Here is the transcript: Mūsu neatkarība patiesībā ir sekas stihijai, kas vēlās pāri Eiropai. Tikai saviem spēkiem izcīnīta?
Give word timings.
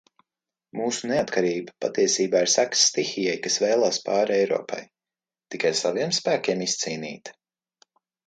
Mūsu 0.77 1.09
neatkarība 1.09 1.73
patiesībā 1.85 2.39
ir 2.45 2.51
sekas 2.53 2.85
stihijai, 2.91 3.35
kas 3.43 3.59
vēlās 3.65 3.99
pāri 4.07 4.37
Eiropai. 4.37 4.81
Tikai 5.57 5.73
saviem 5.83 6.17
spēkiem 6.23 6.65
izcīnīta? 6.69 7.37